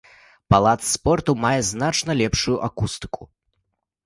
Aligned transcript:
Палац 0.53 0.79
спорту 0.95 1.35
мае 1.43 1.59
значна 1.71 2.11
лепшую 2.23 2.57
акустыку. 2.71 3.23